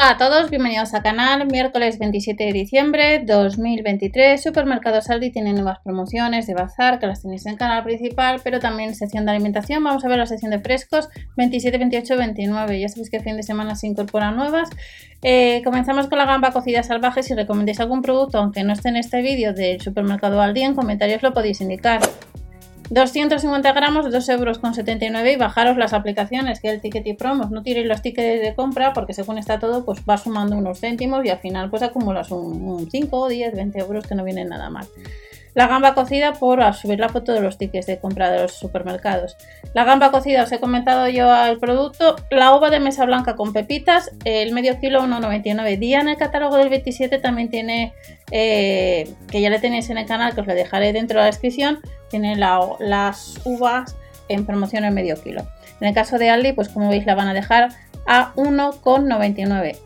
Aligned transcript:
Hola 0.00 0.10
a 0.10 0.16
todos, 0.16 0.48
bienvenidos 0.48 0.94
al 0.94 1.02
canal. 1.02 1.44
Miércoles 1.48 1.98
27 1.98 2.44
de 2.44 2.52
diciembre 2.52 3.24
2023. 3.26 4.40
Supermercado 4.40 5.00
Aldi 5.08 5.32
tiene 5.32 5.52
nuevas 5.52 5.80
promociones 5.80 6.46
de 6.46 6.54
bazar 6.54 7.00
que 7.00 7.08
las 7.08 7.22
tenéis 7.22 7.46
en 7.46 7.54
el 7.54 7.58
canal 7.58 7.82
principal, 7.82 8.40
pero 8.44 8.60
también 8.60 8.94
sección 8.94 9.24
de 9.24 9.32
alimentación. 9.32 9.82
Vamos 9.82 10.04
a 10.04 10.08
ver 10.08 10.18
la 10.18 10.26
sección 10.26 10.52
de 10.52 10.60
frescos 10.60 11.08
27, 11.36 11.78
28, 11.78 12.16
29. 12.16 12.78
Ya 12.78 12.88
sabéis 12.88 13.10
que 13.10 13.16
el 13.16 13.24
fin 13.24 13.36
de 13.36 13.42
semana 13.42 13.74
se 13.74 13.88
incorporan 13.88 14.36
nuevas. 14.36 14.70
Eh, 15.22 15.62
comenzamos 15.64 16.06
con 16.06 16.18
la 16.18 16.26
gamba 16.26 16.52
cocida 16.52 16.84
salvaje. 16.84 17.24
Si 17.24 17.34
recomendáis 17.34 17.80
algún 17.80 18.00
producto, 18.00 18.38
aunque 18.38 18.62
no 18.62 18.74
esté 18.74 18.90
en 18.90 18.98
este 18.98 19.20
vídeo 19.20 19.52
del 19.52 19.80
supermercado 19.80 20.40
Aldi, 20.40 20.62
en 20.62 20.76
comentarios 20.76 21.24
lo 21.24 21.34
podéis 21.34 21.60
indicar. 21.60 22.02
250 22.90 23.72
gramos, 23.72 24.06
2,79 24.06 24.38
euros 24.38 24.58
con 24.58 24.74
79 24.74 25.32
y 25.32 25.36
bajaros 25.36 25.76
las 25.76 25.92
aplicaciones 25.92 26.60
que 26.60 26.70
el 26.70 26.80
ticket 26.80 27.06
y 27.06 27.14
promos. 27.14 27.50
No 27.50 27.62
tiréis 27.62 27.86
los 27.86 28.02
tickets 28.02 28.42
de 28.42 28.54
compra 28.54 28.92
porque 28.92 29.12
según 29.12 29.38
está 29.38 29.58
todo, 29.58 29.84
pues 29.84 30.00
va 30.08 30.16
sumando 30.16 30.56
unos 30.56 30.80
céntimos 30.80 31.24
y 31.24 31.28
al 31.28 31.38
final 31.38 31.70
pues 31.70 31.82
acumulas 31.82 32.30
un, 32.30 32.62
un 32.62 32.90
5, 32.90 33.28
10, 33.28 33.54
20 33.54 33.78
euros 33.78 34.06
que 34.06 34.14
no 34.14 34.24
vienen 34.24 34.48
nada 34.48 34.70
mal. 34.70 34.86
La 35.58 35.66
gamba 35.66 35.92
cocida 35.92 36.34
por 36.34 36.62
subir 36.72 37.00
la 37.00 37.08
foto 37.08 37.32
de 37.32 37.40
los 37.40 37.58
tickets 37.58 37.88
de 37.88 37.98
compra 37.98 38.30
de 38.30 38.42
los 38.42 38.52
supermercados. 38.52 39.36
La 39.74 39.82
gamba 39.82 40.12
cocida 40.12 40.44
os 40.44 40.52
he 40.52 40.60
comentado 40.60 41.08
yo 41.08 41.32
al 41.32 41.58
producto. 41.58 42.14
La 42.30 42.54
uva 42.54 42.70
de 42.70 42.78
mesa 42.78 43.04
blanca 43.04 43.34
con 43.34 43.52
pepitas, 43.52 44.12
el 44.24 44.52
medio 44.52 44.78
kilo 44.78 45.02
1,99. 45.02 45.76
Día 45.80 45.98
en 45.98 46.10
el 46.10 46.16
catálogo 46.16 46.58
del 46.58 46.68
27 46.68 47.18
también 47.18 47.50
tiene, 47.50 47.92
eh, 48.30 49.12
que 49.32 49.40
ya 49.40 49.50
le 49.50 49.58
tenéis 49.58 49.90
en 49.90 49.98
el 49.98 50.06
canal, 50.06 50.32
que 50.32 50.42
os 50.42 50.46
lo 50.46 50.54
dejaré 50.54 50.92
dentro 50.92 51.18
de 51.18 51.22
la 51.22 51.26
descripción, 51.26 51.80
tiene 52.08 52.36
las 52.36 53.40
uvas 53.44 53.96
en 54.28 54.46
promoción 54.46 54.84
en 54.84 54.94
medio 54.94 55.20
kilo. 55.20 55.42
En 55.80 55.88
el 55.88 55.94
caso 55.94 56.18
de 56.18 56.30
Aldi, 56.30 56.52
pues 56.52 56.68
como 56.68 56.88
veis 56.88 57.04
la 57.04 57.16
van 57.16 57.26
a 57.26 57.34
dejar 57.34 57.70
a 58.06 58.32
1,99. 58.36 59.76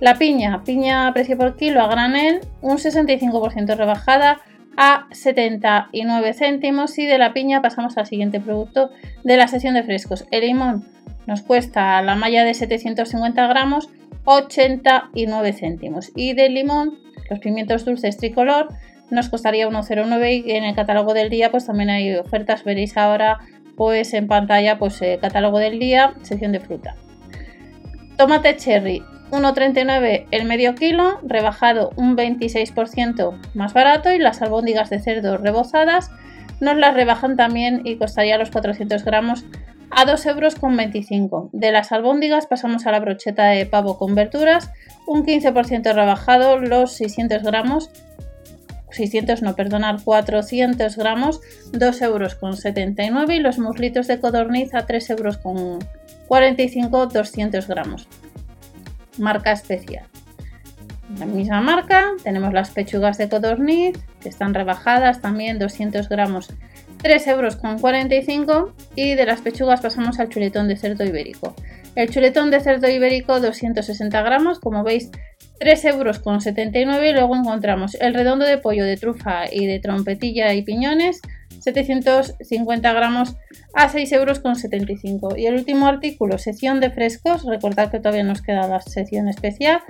La 0.00 0.16
piña, 0.16 0.64
piña 0.64 1.06
a 1.06 1.12
precio 1.12 1.38
por 1.38 1.54
kilo 1.54 1.82
a 1.82 1.86
granel, 1.86 2.40
un 2.62 2.78
65% 2.78 3.76
rebajada 3.76 4.40
a 4.80 5.08
79 5.10 6.34
céntimos 6.34 6.96
y 7.00 7.06
de 7.06 7.18
la 7.18 7.32
piña 7.32 7.60
pasamos 7.60 7.98
al 7.98 8.06
siguiente 8.06 8.38
producto 8.38 8.90
de 9.24 9.36
la 9.36 9.48
sesión 9.48 9.74
de 9.74 9.82
frescos. 9.82 10.24
El 10.30 10.46
limón 10.46 10.86
nos 11.26 11.42
cuesta 11.42 12.00
la 12.00 12.14
malla 12.14 12.44
de 12.44 12.54
750 12.54 13.48
gramos 13.48 13.90
89 14.24 15.52
céntimos 15.52 16.12
y 16.14 16.32
del 16.34 16.54
limón 16.54 16.96
los 17.28 17.40
pimientos 17.40 17.84
dulces 17.84 18.18
tricolor 18.18 18.68
nos 19.10 19.28
costaría 19.28 19.68
1,09 19.68 20.44
y 20.46 20.52
en 20.52 20.62
el 20.62 20.76
catálogo 20.76 21.12
del 21.12 21.28
día 21.28 21.50
pues 21.50 21.66
también 21.66 21.90
hay 21.90 22.14
ofertas, 22.14 22.62
veréis 22.62 22.96
ahora 22.96 23.38
pues 23.76 24.14
en 24.14 24.28
pantalla 24.28 24.78
pues 24.78 25.02
catálogo 25.20 25.58
del 25.58 25.80
día, 25.80 26.14
sección 26.22 26.52
de 26.52 26.60
fruta. 26.60 26.94
Tomate 28.16 28.56
cherry 28.56 29.02
1,39 29.30 30.26
el 30.30 30.44
medio 30.44 30.74
kilo, 30.74 31.18
rebajado 31.22 31.90
un 31.96 32.16
26% 32.16 33.38
más 33.54 33.74
barato 33.74 34.12
y 34.12 34.18
las 34.18 34.42
albóndigas 34.42 34.90
de 34.90 35.00
cerdo 35.00 35.36
rebozadas 35.36 36.10
nos 36.60 36.76
las 36.76 36.94
rebajan 36.94 37.36
también 37.36 37.82
y 37.84 37.96
costaría 37.96 38.38
los 38.38 38.50
400 38.50 39.04
gramos 39.04 39.44
a 39.90 40.04
2,25 40.04 41.12
euros. 41.12 41.48
De 41.52 41.72
las 41.72 41.92
albóndigas 41.92 42.46
pasamos 42.46 42.86
a 42.86 42.92
la 42.92 43.00
brocheta 43.00 43.46
de 43.46 43.64
pavo 43.66 43.96
con 43.96 44.14
verduras, 44.14 44.70
un 45.06 45.24
15% 45.24 45.94
rebajado 45.94 46.58
los 46.58 46.92
600 46.92 47.42
gramos 47.42 47.90
600 48.90 49.42
no, 49.42 49.54
perdonar, 49.54 50.02
400 50.02 50.96
gramos, 50.96 51.40
2 51.72 52.02
euros 52.02 52.34
con 52.34 52.56
79 52.56 53.36
y 53.36 53.40
los 53.40 53.58
muslitos 53.58 54.06
de 54.06 54.20
codorniz 54.20 54.74
a 54.74 54.86
3 54.86 55.10
euros 55.10 55.38
con 55.38 55.78
45, 56.26 57.06
200 57.06 57.68
gramos. 57.68 58.08
Marca 59.18 59.52
especial. 59.52 60.06
La 61.16 61.24
misma 61.24 61.62
marca, 61.62 62.12
tenemos 62.22 62.52
las 62.52 62.70
pechugas 62.70 63.16
de 63.16 63.30
codorniz, 63.30 63.96
que 64.20 64.28
están 64.28 64.52
rebajadas 64.52 65.22
también 65.22 65.58
200 65.58 66.08
gramos, 66.08 66.50
3 67.02 67.26
euros 67.28 67.56
con 67.56 67.78
45 67.78 68.74
y 68.94 69.14
de 69.14 69.24
las 69.24 69.40
pechugas 69.40 69.80
pasamos 69.80 70.20
al 70.20 70.28
chuletón 70.28 70.68
de 70.68 70.76
cerdo 70.76 71.04
ibérico. 71.04 71.54
El 71.94 72.10
chuletón 72.10 72.50
de 72.50 72.60
cerdo 72.60 72.88
ibérico 72.90 73.40
260 73.40 74.20
gramos, 74.22 74.60
como 74.60 74.84
veis 74.84 75.10
3 75.60 75.84
euros 75.86 76.18
con 76.18 76.40
79 76.40 77.08
y 77.08 77.12
luego 77.12 77.34
encontramos 77.36 77.94
el 78.00 78.12
redondo 78.12 78.44
de 78.44 78.58
pollo 78.58 78.84
de 78.84 78.96
trufa 78.96 79.46
y 79.50 79.66
de 79.66 79.80
trompetilla 79.80 80.52
y 80.52 80.62
piñones 80.62 81.20
750 81.60 82.92
gramos 82.92 83.36
a 83.74 83.88
6 83.88 84.12
euros 84.12 84.40
con 84.40 84.56
75 84.56 85.36
y 85.36 85.46
el 85.46 85.54
último 85.54 85.88
artículo 85.88 86.38
sección 86.38 86.80
de 86.80 86.90
frescos 86.90 87.44
recordad 87.44 87.90
que 87.90 87.98
todavía 87.98 88.22
nos 88.22 88.42
queda 88.42 88.68
la 88.68 88.80
sección 88.80 89.28
especial 89.28 89.80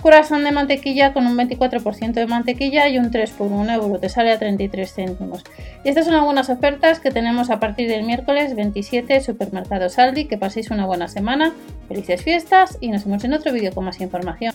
corazón 0.00 0.44
de 0.44 0.52
mantequilla 0.52 1.12
con 1.12 1.26
un 1.26 1.36
24% 1.36 2.12
de 2.12 2.26
mantequilla 2.26 2.88
y 2.88 2.98
un 2.98 3.10
3 3.10 3.30
por 3.30 3.52
1 3.52 3.72
euro, 3.72 3.98
te 3.98 4.08
sale 4.08 4.30
a 4.32 4.38
33 4.38 4.92
céntimos. 4.92 5.44
Y 5.84 5.88
estas 5.88 6.06
son 6.06 6.14
algunas 6.14 6.50
ofertas 6.50 7.00
que 7.00 7.10
tenemos 7.10 7.50
a 7.50 7.60
partir 7.60 7.88
del 7.88 8.04
miércoles 8.04 8.54
27 8.54 9.20
Supermercado 9.20 9.88
Saldi. 9.88 10.26
Que 10.26 10.38
paséis 10.38 10.70
una 10.70 10.86
buena 10.86 11.08
semana, 11.08 11.52
felices 11.88 12.22
fiestas 12.22 12.78
y 12.80 12.88
nos 12.88 13.04
vemos 13.04 13.24
en 13.24 13.34
otro 13.34 13.52
vídeo 13.52 13.72
con 13.72 13.84
más 13.84 14.00
información. 14.00 14.54